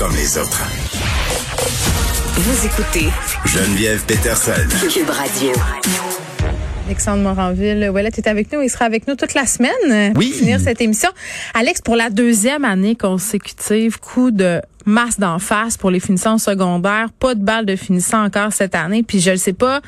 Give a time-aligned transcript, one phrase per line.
[0.00, 0.66] comme les autres.
[2.38, 3.08] Vous écoutez
[3.44, 4.52] Geneviève Peterson.
[4.90, 5.52] Cube Radio.
[6.86, 8.62] Alexandre Moranville, Ouellet est avec nous.
[8.62, 10.30] Il sera avec nous toute la semaine Oui.
[10.30, 11.10] pour finir cette émission.
[11.52, 17.08] Alex, pour la deuxième année consécutive, coup de masse d'en face pour les finissants secondaires.
[17.18, 19.02] Pas de balle de finissant encore cette année.
[19.02, 19.80] Puis je ne sais pas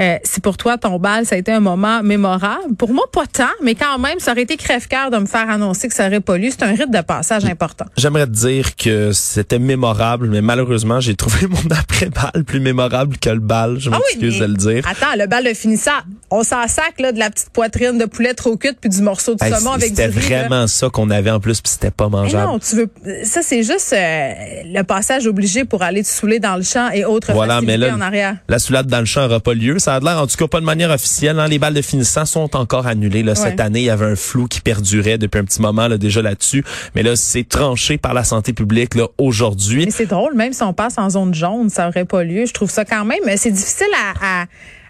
[0.00, 2.74] euh, si pour toi, ton bal, ça a été un moment mémorable.
[2.76, 5.88] Pour moi, pas tant, mais quand même, ça aurait été crève-cœur de me faire annoncer
[5.88, 6.50] que ça aurait pas lu.
[6.50, 7.86] C'est un rite de passage important.
[7.96, 13.30] J'aimerais te dire que c'était mémorable, mais malheureusement, j'ai trouvé mon après-balle plus mémorable que
[13.30, 13.78] le bal.
[13.80, 14.86] Je m'excuse Ah mais- de le dire.
[14.86, 15.92] Attends, le bal de finissant,
[16.30, 19.34] on s'en sac là, de la petite poitrine de poulet trop cuite puis du morceau
[19.34, 20.28] de Hey, saumon avec du C'était riz.
[20.30, 20.38] là.
[20.48, 22.44] vraiment ça qu'on avait en plus, puis c'était pas Mais mangeable.
[22.44, 22.90] non, tu veux.
[23.24, 24.32] Ça, c'est juste euh,
[24.64, 27.94] le passage obligé pour aller te saouler dans le champ et autres Voilà, mais là,
[27.94, 28.36] en arrière.
[28.48, 29.78] la soulade dans le champ n'aura pas lieu.
[29.78, 31.38] Ça a l'air, en tout cas, pas de manière officielle.
[31.38, 31.46] hein.
[31.48, 33.22] Les balles de finissant sont encore annulées.
[33.22, 35.96] Là, Cette année, il y avait un flou qui perdurait depuis un petit moment là,
[35.98, 36.64] déjà là-dessus.
[36.94, 39.84] Mais là, c'est tranché par la santé publique là, aujourd'hui.
[39.86, 42.46] Mais c'est drôle, même si on passe en zone jaune, ça aurait pas lieu.
[42.46, 43.20] Je trouve ça quand même.
[43.36, 43.86] C'est difficile
[44.20, 44.42] à.
[44.42, 44.46] à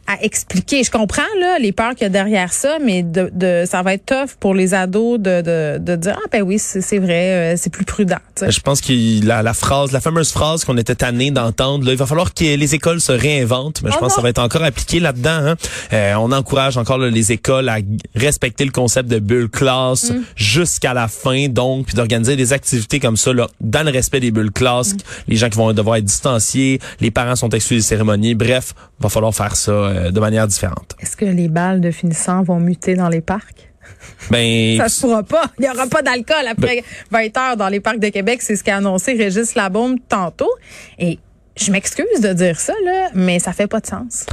[0.06, 0.84] à expliquer.
[0.84, 3.94] Je comprends là les peurs qu'il y a derrière ça, mais de, de ça va
[3.94, 7.54] être tough pour les ados de, de, de dire ah ben oui c'est vrai euh,
[7.56, 8.16] c'est plus prudent.
[8.34, 8.50] tu sais.
[8.50, 8.92] Je pense que
[9.26, 12.74] la, la phrase, la fameuse phrase qu'on était tanné d'entendre, il va falloir que les
[12.74, 15.30] écoles se réinventent, mais je Oh pense que ça va être encore appliqué là-dedans.
[15.30, 15.54] Hein.
[15.92, 17.78] Euh, on encourage encore là, les écoles à
[18.14, 20.22] respecter le concept de bulle classe Mm.
[20.36, 24.30] jusqu'à la fin, donc, puis d'organiser des activités comme ça là, dans le respect des
[24.30, 24.94] bulles classes.
[24.94, 24.98] Mm.
[25.28, 28.34] Les gens qui vont devoir être distanciés, les parents sont exclus des cérémonies.
[28.34, 30.94] Bref, va falloir faire ça euh, de manière différente.
[31.00, 33.70] Est-ce que les balles de finissants vont muter dans les parcs?
[34.30, 35.44] Ben, Ça se pourra pas.
[35.58, 38.42] Il n'y aura pas d'alcool après 20 heures dans les parcs de Québec.
[38.42, 40.50] C'est ce qu'a annoncé Régis Labaume tantôt.
[40.98, 41.18] Et
[41.56, 44.26] je m'excuse de dire ça, là, mais ça fait pas de sens.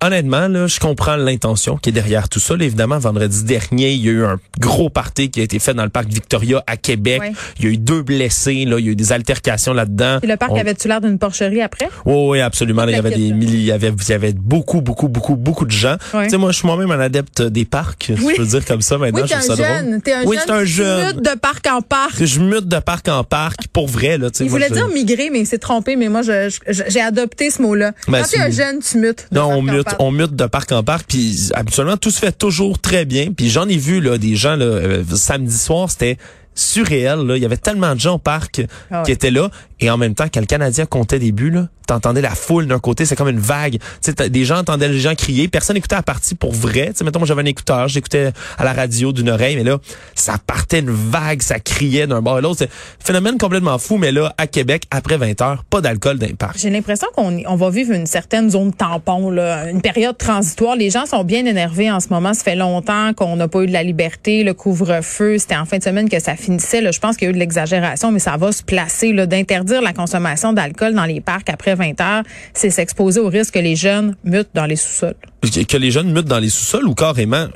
[0.00, 2.56] Honnêtement, là, je comprends l'intention qui est derrière tout ça.
[2.56, 5.74] Là, évidemment, vendredi dernier, il y a eu un gros party qui a été fait
[5.74, 7.20] dans le parc Victoria à Québec.
[7.58, 10.20] Il y a eu deux blessés, là, il y a eu des altercations là-dedans.
[10.22, 11.88] Le parc On- avait-tu l'air d'une porcherie après?
[12.04, 12.84] Oui, oui, absolument.
[12.84, 15.34] Là, il y avait des milliers, il y avait, il y avait beaucoup, beaucoup, beaucoup,
[15.34, 15.96] beaucoup de gens.
[16.12, 18.34] Tu sais, moi, je suis moi-même un adepte des parcs, Oui.
[18.36, 19.22] je peux dire comme ça maintenant.
[19.22, 20.00] Oui, t'es un jeune.
[20.00, 20.44] T'es un oui, jeune.
[20.46, 21.06] c'est un tu jeune.
[21.16, 22.24] mutes de parc en parc.
[22.24, 24.44] Je mute de parc en parc, pour vrai, là, tu sais.
[24.44, 25.96] Il moi, voulait je- dire migrer, mais il s'est trompé.
[25.96, 27.92] Mais moi, j'ai adopté ce mot-là.
[28.06, 29.26] Ben, Quand t'es un c'est- jeune, tu mutes.
[29.32, 29.87] Non, on mute.
[29.98, 33.32] On mute de parc en parc, puis habituellement tout se fait toujours très bien.
[33.36, 36.18] Puis j'en ai vu là des gens là euh, samedi soir, c'était
[36.54, 39.04] surréel là, il y avait tellement de gens au parc Ah ouais.
[39.06, 39.48] qui étaient là
[39.80, 41.54] et en même temps quand le Canadien comptait des buts
[41.86, 43.78] t'entendais la foule d'un côté, c'est comme une vague.
[43.78, 46.88] Tu sais t'as- des gens entendaient les gens crier, personne n'écoutait la partie pour vrai.
[46.88, 49.78] Tu sais mettons j'avais un écouteur, j'écoutais à la radio d'une oreille mais là
[50.14, 52.66] ça partait une vague, ça criait d'un bord à l'autre,
[53.02, 56.58] phénomène complètement fou mais là à Québec après 20 heures, pas d'alcool parcs.
[56.58, 60.76] J'ai l'impression qu'on on va vivre une certaine zone tampon, là, une période transitoire.
[60.76, 62.34] Les gens sont bien énervés en ce moment.
[62.34, 65.38] Ça fait longtemps qu'on n'a pas eu de la liberté, le couvre-feu.
[65.38, 66.80] C'était en fin de semaine que ça finissait.
[66.92, 69.12] Je pense qu'il y a eu de l'exagération, mais ça va se placer.
[69.12, 69.26] là,
[69.68, 72.22] D'interdire la consommation d'alcool dans les parcs après 20 heures,
[72.54, 75.14] c'est s'exposer au risque que les jeunes mutent dans les sous-sols.
[75.42, 77.48] que les jeunes mutent dans les sous-sols ou carrément,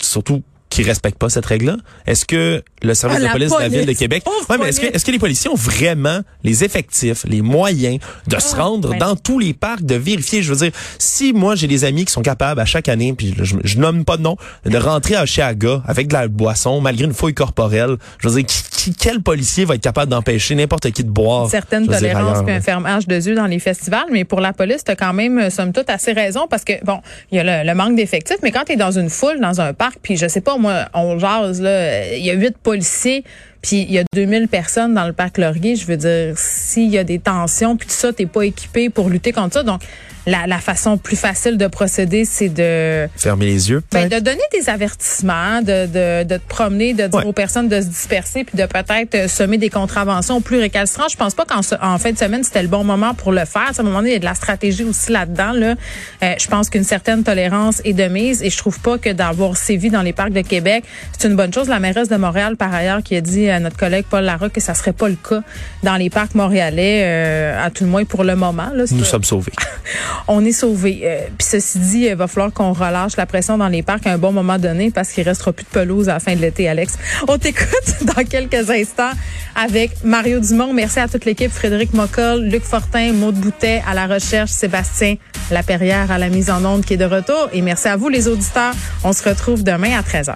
[0.00, 1.76] surtout qui respectent pas cette règle-là?
[2.06, 3.98] Est-ce que le service Ah, de la police, de la ville de police!
[3.98, 4.96] Québec, ouais, mais est-ce que, police!
[4.96, 9.16] est-ce que les policiers ont vraiment les effectifs, les moyens de se rendre ben- dans
[9.16, 10.42] tous les parcs, de vérifier?
[10.42, 13.34] Je veux dire, si moi j'ai des amis qui sont capables à chaque année, puis
[13.40, 17.04] je, je nomme pas de nom, de rentrer à Chiaga avec de la boisson malgré
[17.04, 20.90] une fouille corporelle, je veux dire, qui, qui- quel policier va être capable d'empêcher n'importe
[20.90, 21.44] qui de boire?
[21.44, 24.84] Une certaine tolérance puis un fermage de yeux dans les festivals, mais pour la police,
[24.84, 27.00] t'as quand même, somme toute, assez raison parce que, bon,
[27.30, 29.72] il y a le, le manque d'effectifs, mais quand t'es dans une foule, dans un
[29.74, 33.24] parc, puis je sais pas, moi, on jase, là, il y a huit policiers,
[33.62, 36.98] puis il y a 2000 personnes dans le parc Laurier, je veux dire, s'il y
[36.98, 39.80] a des tensions, puis tout ça, t'es pas équipé pour lutter contre ça, donc
[40.24, 43.82] la, la façon plus facile de procéder, c'est de Fermer les yeux.
[43.90, 47.24] ben, de donner des avertissements, de, de, de te promener, de dire Ouais.
[47.24, 51.10] aux personnes de se disperser, puis de peut-être euh, semer des contraventions plus récalcitrantes.
[51.10, 53.72] Je pense pas qu'en en fin de semaine, c'était le bon moment pour le faire.
[53.76, 55.52] À un moment donné, il y a de la stratégie aussi là-dedans.
[55.54, 55.74] Là.
[56.22, 59.56] Euh, je pense qu'une certaine tolérance est de mise et je trouve pas que d'avoir
[59.56, 60.84] sévi dans les parcs de Québec,
[61.18, 61.68] c'est une bonne chose.
[61.68, 64.60] La mairesse de Montréal, par ailleurs, qui a dit à notre collègue Paul Larocque que
[64.60, 65.42] ça serait pas le cas
[65.82, 68.70] dans les parcs montréalais, euh, à tout le moins pour le moment.
[68.74, 68.84] Là.
[68.90, 69.52] Nous sommes sauvés.
[70.28, 71.28] on est sauvé.
[71.38, 74.18] Puis ceci dit, il va falloir qu'on relâche la pression dans les parcs à un
[74.18, 76.98] bon moment donné parce qu'il restera plus de pelouse à la fin de l'été, Alex.
[77.28, 77.66] On t'écoute
[78.02, 79.12] dans quelques instants
[79.54, 80.72] avec Mario Dumont.
[80.72, 85.16] Merci à toute l'équipe, Frédéric Mocoll, Luc Fortin, Maude Boutet à la recherche, Sébastien
[85.50, 87.48] Laperrière à la mise en onde qui est de retour.
[87.52, 88.74] Et merci à vous les auditeurs.
[89.04, 90.34] On se retrouve demain à 13h.